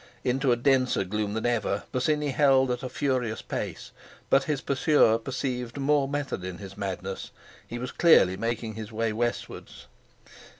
[0.23, 3.91] Into a denser gloom than ever Bosinney held on at a furious pace;
[4.31, 9.85] but his pursuer perceived more method in his madness—he was clearly making his way westwards.